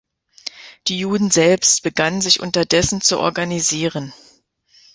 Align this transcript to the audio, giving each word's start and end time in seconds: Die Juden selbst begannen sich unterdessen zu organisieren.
Die 0.87 0.97
Juden 0.97 1.29
selbst 1.29 1.83
begannen 1.83 2.21
sich 2.21 2.39
unterdessen 2.39 3.01
zu 3.01 3.19
organisieren. 3.19 4.13